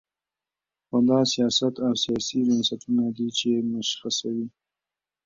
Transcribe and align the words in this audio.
خو 0.87 0.97
دا 1.09 1.19
سیاست 1.33 1.75
او 1.85 1.93
سیاسي 2.03 2.39
بنسټونه 2.47 3.03
دي 3.17 3.27
چې 3.37 3.49
مشخصوي. 3.73 4.47